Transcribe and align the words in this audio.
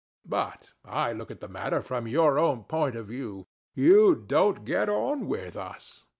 But 0.25 0.73
I 0.83 1.13
look 1.13 1.29
at 1.29 1.41
the 1.41 1.47
matter 1.47 1.79
from 1.79 2.07
your 2.07 2.39
own 2.39 2.63
point 2.63 2.95
of 2.95 3.05
view. 3.05 3.45
You 3.75 4.15
don't 4.15 4.65
get 4.65 4.89
on 4.89 5.27
with 5.27 5.55
us. 5.55 6.07